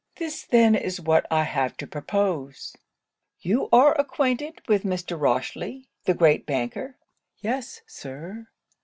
[0.15, 2.75] This then is what I have to propose
[3.39, 5.15] You are acquainted with Mr.
[5.15, 6.97] Rochely, the great banker?'
[7.37, 8.47] 'Yes, Sir.'